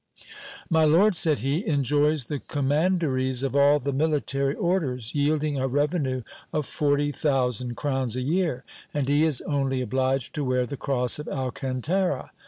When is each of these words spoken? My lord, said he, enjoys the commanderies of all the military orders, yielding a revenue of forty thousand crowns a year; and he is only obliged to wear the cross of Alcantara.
My 0.67 0.83
lord, 0.83 1.15
said 1.15 1.37
he, 1.45 1.63
enjoys 1.67 2.25
the 2.25 2.39
commanderies 2.39 3.43
of 3.43 3.55
all 3.55 3.77
the 3.77 3.93
military 3.93 4.55
orders, 4.55 5.13
yielding 5.13 5.59
a 5.59 5.67
revenue 5.67 6.23
of 6.51 6.65
forty 6.65 7.11
thousand 7.11 7.75
crowns 7.77 8.15
a 8.15 8.21
year; 8.23 8.63
and 8.95 9.07
he 9.07 9.23
is 9.25 9.41
only 9.41 9.79
obliged 9.79 10.33
to 10.33 10.43
wear 10.43 10.65
the 10.65 10.75
cross 10.75 11.19
of 11.19 11.27
Alcantara. 11.27 12.31